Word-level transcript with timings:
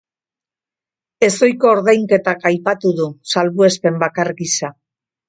Ezohiko 1.27 1.69
ordainketak 1.73 2.47
aipatu 2.51 2.95
du 3.01 3.07
salbuespen 3.35 4.01
bakar 4.05 4.33
gisa. 4.41 4.73